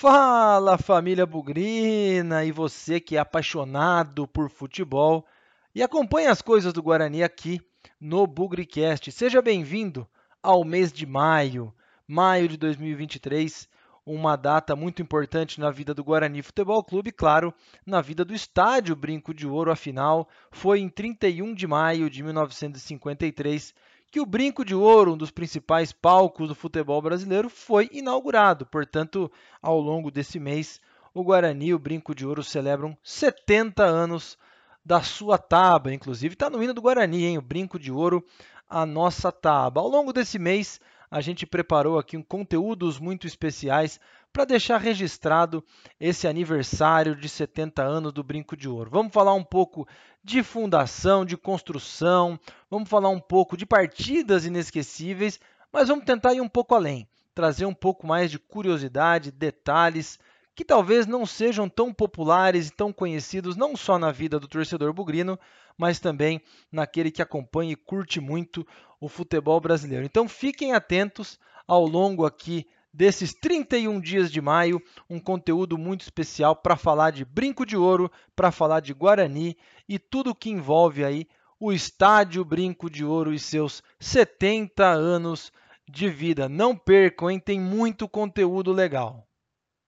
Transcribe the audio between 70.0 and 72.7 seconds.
Então fiquem atentos ao longo aqui